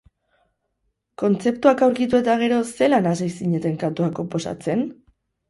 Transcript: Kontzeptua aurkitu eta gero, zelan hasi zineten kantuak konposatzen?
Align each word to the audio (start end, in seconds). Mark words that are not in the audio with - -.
Kontzeptua 1.21 1.73
aurkitu 1.87 2.17
eta 2.21 2.39
gero, 2.45 2.59
zelan 2.79 3.11
hasi 3.13 3.29
zineten 3.37 3.79
kantuak 3.87 4.19
konposatzen? 4.23 4.85